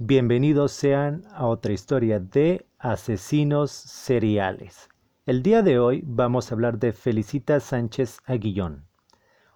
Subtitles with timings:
[0.00, 4.88] Bienvenidos sean a otra historia de asesinos seriales.
[5.26, 8.84] El día de hoy vamos a hablar de Felicita Sánchez Aguillón,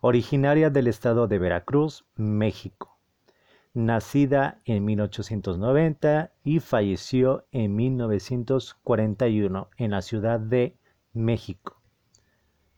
[0.00, 2.98] originaria del estado de Veracruz, México.
[3.72, 10.76] Nacida en 1890 y falleció en 1941 en la Ciudad de
[11.12, 11.80] México.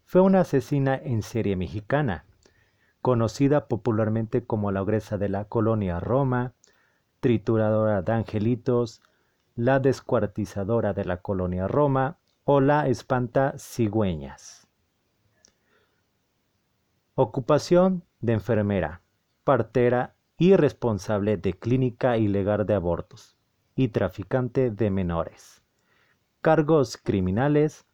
[0.05, 2.27] Fue una asesina en serie mexicana,
[3.01, 6.53] conocida popularmente como la ogresa de la colonia Roma,
[7.25, 9.01] trituradora de angelitos,
[9.57, 14.69] la descuartizadora de la colonia Roma o la espanta cigüeñas.
[17.15, 19.01] Ocupación de enfermera,
[19.43, 23.39] partera y responsable de clínica ilegal de abortos
[23.75, 25.63] y traficante de menores.
[26.43, 27.87] Cargos criminales,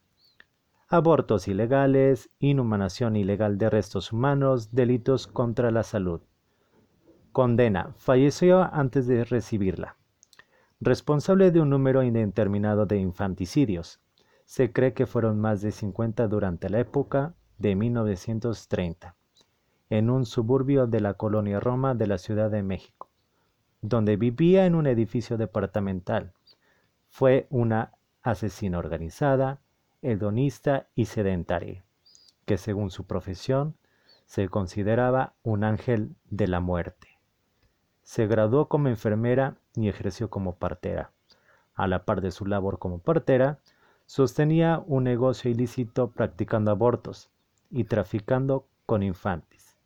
[0.88, 6.20] abortos ilegales, inhumanación ilegal de restos humanos, delitos contra la salud.
[7.32, 7.94] Condena.
[7.96, 9.96] Falleció antes de recibirla.
[10.80, 14.00] Responsable de un número indeterminado de infanticidios.
[14.46, 19.14] Se cree que fueron más de 50 durante la época de 1930,
[19.90, 23.08] en un suburbio de la colonia Roma de la Ciudad de México,
[23.80, 26.32] donde vivía en un edificio departamental.
[27.10, 27.92] Fue una
[28.22, 29.60] asesina organizada,
[30.02, 31.84] hedonista y sedentaria,
[32.44, 33.76] que según su profesión
[34.26, 37.09] se consideraba un ángel de la muerte.
[38.10, 41.12] Se graduó como enfermera y ejerció como partera.
[41.74, 43.60] A la par de su labor como partera,
[44.04, 47.30] sostenía un negocio ilícito practicando abortos
[47.70, 49.76] y traficando con infantes.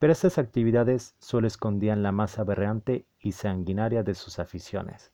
[0.00, 5.12] Pero estas actividades solo escondían la más aberrante y sanguinaria de sus aficiones.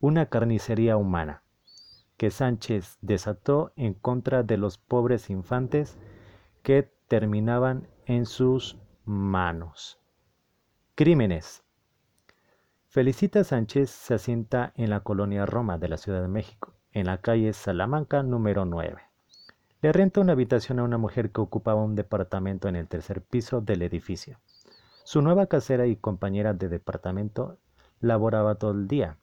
[0.00, 1.42] Una carnicería humana
[2.18, 5.96] que Sánchez desató en contra de los pobres infantes
[6.62, 10.03] que terminaban en sus manos.
[10.96, 11.64] Crímenes.
[12.86, 17.18] Felicita Sánchez se asienta en la colonia Roma de la Ciudad de México, en la
[17.18, 19.02] calle Salamanca número 9.
[19.82, 23.60] Le renta una habitación a una mujer que ocupaba un departamento en el tercer piso
[23.60, 24.38] del edificio.
[25.02, 27.58] Su nueva casera y compañera de departamento
[27.98, 29.18] laboraba todo el día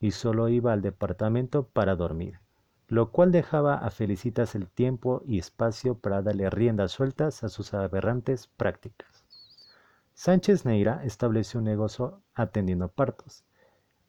[0.00, 2.38] y solo iba al departamento para dormir,
[2.86, 7.72] lo cual dejaba a Felicitas el tiempo y espacio para darle riendas sueltas a sus
[7.72, 9.24] aberrantes prácticas.
[10.20, 13.44] Sánchez Neira estableció un negocio atendiendo partos.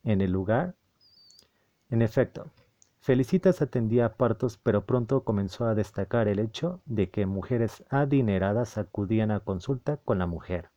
[0.04, 0.74] En el lugar,
[1.92, 2.50] en efecto,
[3.00, 9.30] Felicitas atendía partos, pero pronto comenzó a destacar el hecho de que mujeres adineradas acudían
[9.30, 10.72] a consulta con la mujer.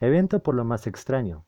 [0.00, 1.44] Evento por lo más extraño,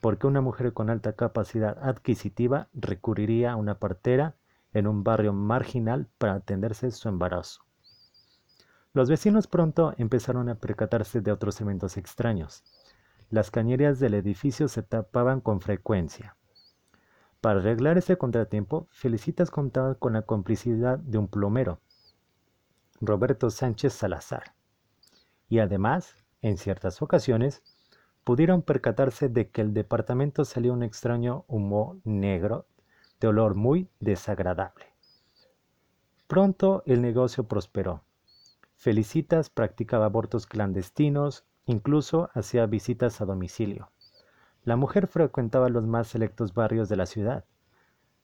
[0.00, 4.36] porque una mujer con alta capacidad adquisitiva recurriría a una partera
[4.72, 7.65] en un barrio marginal para atenderse su embarazo.
[8.96, 12.64] Los vecinos pronto empezaron a percatarse de otros eventos extraños.
[13.28, 16.34] Las cañerías del edificio se tapaban con frecuencia.
[17.42, 21.78] Para arreglar ese contratiempo, Felicitas contaba con la complicidad de un plomero,
[23.02, 24.54] Roberto Sánchez Salazar.
[25.50, 27.62] Y además, en ciertas ocasiones,
[28.24, 32.64] pudieron percatarse de que el departamento salía un extraño humo negro
[33.20, 34.86] de olor muy desagradable.
[36.26, 38.05] Pronto el negocio prosperó
[38.76, 43.90] Felicitas practicaba abortos clandestinos, incluso hacía visitas a domicilio.
[44.64, 47.44] La mujer frecuentaba los más selectos barrios de la ciudad.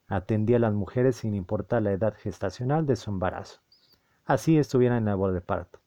[0.08, 3.60] Atendía a las mujeres sin importar la edad gestacional de su embarazo.
[4.24, 5.80] Así estuviera en labor de parto.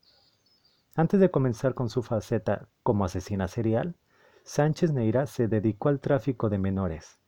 [0.96, 3.96] Antes de comenzar con su faceta como asesina serial,
[4.44, 7.20] Sánchez Neira se dedicó al tráfico de menores.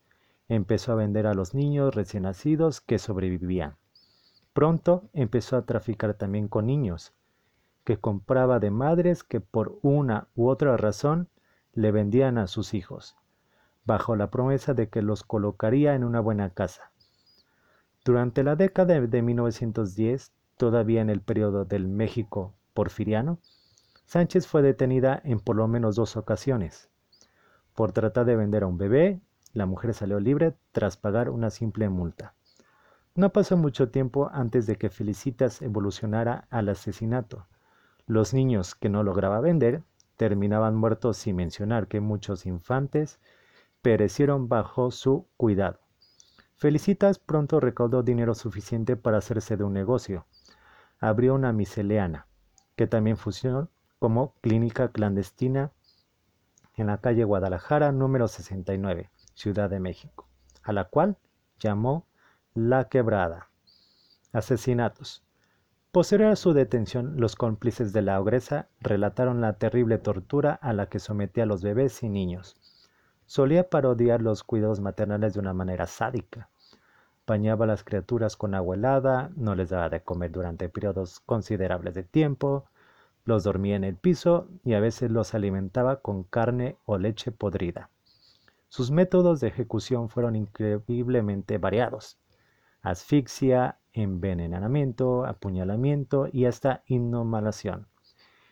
[0.50, 3.76] Empezó a vender a los niños recién nacidos que sobrevivían.
[4.54, 7.14] Pronto empezó a traficar también con niños,
[7.88, 11.30] que compraba de madres que por una u otra razón
[11.72, 13.16] le vendían a sus hijos,
[13.86, 16.92] bajo la promesa de que los colocaría en una buena casa.
[18.04, 23.40] Durante la década de 1910, todavía en el periodo del México porfiriano,
[24.06, 26.90] Sánchez fue detenida en por lo menos dos ocasiones.
[27.74, 29.22] Por tratar de vender a un bebé,
[29.54, 32.34] la mujer salió libre tras pagar una simple multa.
[33.16, 37.48] No pasó mucho tiempo antes de que Felicitas evolucionara al asesinato,
[38.08, 39.84] los niños que no lograba vender
[40.16, 43.20] terminaban muertos sin mencionar que muchos infantes
[43.82, 45.80] perecieron bajo su cuidado.
[46.56, 50.26] Felicitas pronto recaudó dinero suficiente para hacerse de un negocio.
[51.00, 52.26] Abrió una miseleana,
[52.76, 53.70] que también funcionó
[54.00, 55.72] como clínica clandestina
[56.76, 60.28] en la calle Guadalajara número 69, Ciudad de México,
[60.64, 61.18] a la cual
[61.60, 62.08] llamó
[62.54, 63.50] La Quebrada.
[64.32, 65.27] Asesinatos.
[65.92, 70.88] Posterior a su detención, los cómplices de la ogresa relataron la terrible tortura a la
[70.88, 72.58] que sometía a los bebés y niños.
[73.26, 76.50] Solía parodiar los cuidados maternales de una manera sádica.
[77.26, 81.94] Bañaba a las criaturas con agua helada, no les daba de comer durante periodos considerables
[81.94, 82.66] de tiempo,
[83.26, 87.90] los dormía en el piso y a veces los alimentaba con carne o leche podrida.
[88.70, 92.18] Sus métodos de ejecución fueron increíblemente variados.
[92.90, 97.88] Asfixia, envenenamiento, apuñalamiento y hasta inhumalación.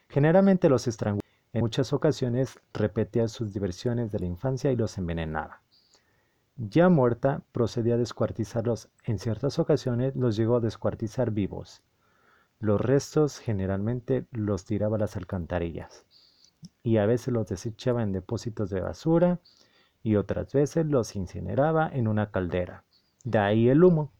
[0.09, 1.25] Generalmente los estrangulaba.
[1.53, 5.61] En muchas ocasiones repetía sus diversiones de la infancia y los envenenaba.
[6.57, 8.89] Ya muerta, procedía a descuartizarlos.
[9.05, 11.81] En ciertas ocasiones los llegó a descuartizar vivos.
[12.59, 16.03] Los restos generalmente los tiraba a las alcantarillas
[16.83, 19.39] y a veces los desechaba en depósitos de basura
[20.03, 22.83] y otras veces los incineraba en una caldera.
[23.23, 24.11] De ahí el humo.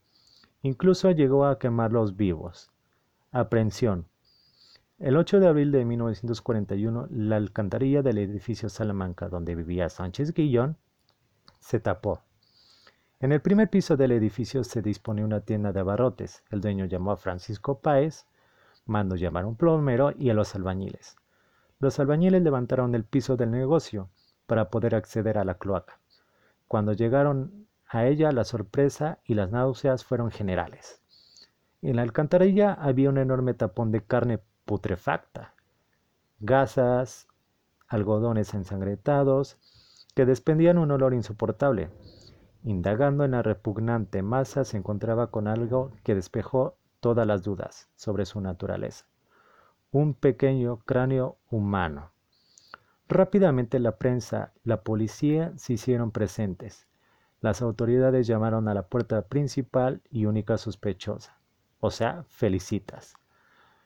[0.65, 2.71] Incluso llegó a quemarlos vivos.
[3.31, 4.07] Aprehensión.
[4.97, 10.75] El 8 de abril de 1941, la alcantarilla del edificio Salamanca, donde vivía Sánchez Guillón,
[11.59, 12.23] se tapó.
[13.19, 16.41] En el primer piso del edificio se disponía una tienda de abarrotes.
[16.49, 18.25] El dueño llamó a Francisco Páez,
[18.87, 21.15] mandó llamar a un plomero y a los albañiles.
[21.77, 24.09] Los albañiles levantaron el piso del negocio
[24.47, 25.99] para poder acceder a la cloaca.
[26.67, 31.01] Cuando llegaron a ella, la sorpresa y las náuseas fueron generales.
[31.81, 35.53] En la alcantarilla había un enorme tapón de carne putrefacta,
[36.39, 37.27] gasas,
[37.87, 39.57] algodones ensangrentados,
[40.13, 41.89] que despendían un olor insoportable.
[42.65, 48.25] Indagando en la repugnante masa se encontraba con algo que despejó todas las dudas sobre
[48.25, 49.05] su naturaleza.
[49.91, 52.11] Un pequeño cráneo humano.
[53.07, 56.87] Rápidamente la prensa, la policía se hicieron presentes.
[57.45, 61.37] Las autoridades llamaron a la puerta principal y única sospechosa,
[61.79, 63.13] o sea, Felicitas.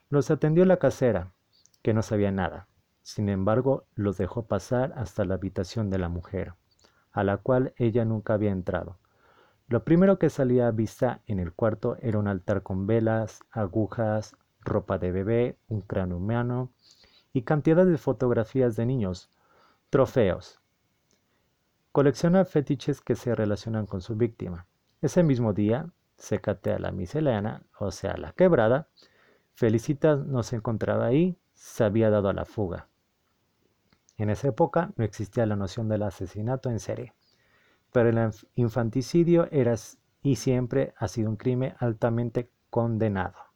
[0.10, 1.34] Los atendió la casera,
[1.82, 2.70] que no sabía nada.
[3.04, 6.54] Sin embargo, los dejó pasar hasta la habitación de la mujer,
[7.12, 8.98] a la cual ella nunca había entrado.
[9.68, 14.38] Lo primero que salía a vista en el cuarto era un altar con velas, agujas,
[14.62, 16.72] ropa de bebé, un cráneo humano
[17.34, 19.30] y cantidad de fotografías de niños,
[19.90, 20.62] trofeos.
[21.92, 24.68] Colecciona fetiches que se relacionan con su víctima.
[25.02, 28.90] Ese mismo día se catea la miscelánea, o sea, la quebrada,
[29.60, 32.88] Felicitas no se encontraba ahí, se había dado a la fuga.
[34.16, 37.14] En esa época no existía la noción del asesinato en serie,
[37.92, 39.76] pero el infanticidio era
[40.22, 43.49] y siempre ha sido un crimen altamente condenado.